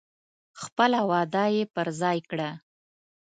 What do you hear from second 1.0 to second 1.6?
وعده